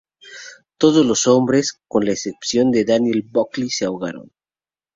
Todos 0.79 1.05
los 1.05 1.27
hombres, 1.27 1.79
con 1.87 2.05
la 2.05 2.13
excepción 2.13 2.71
de 2.71 2.85
Daniel 2.85 3.21
Buckley, 3.23 3.69
se 3.69 3.85
ahogaron. 3.85 4.31